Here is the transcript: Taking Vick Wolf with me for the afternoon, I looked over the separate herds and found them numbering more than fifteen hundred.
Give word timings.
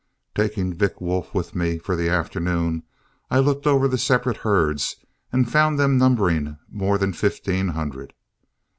Taking 0.33 0.73
Vick 0.73 0.99
Wolf 0.99 1.31
with 1.31 1.53
me 1.53 1.77
for 1.77 1.95
the 1.95 2.09
afternoon, 2.09 2.81
I 3.29 3.37
looked 3.37 3.67
over 3.67 3.87
the 3.87 3.99
separate 3.99 4.37
herds 4.37 4.95
and 5.31 5.47
found 5.47 5.77
them 5.77 5.95
numbering 5.99 6.57
more 6.71 6.97
than 6.97 7.13
fifteen 7.13 7.67
hundred. 7.67 8.13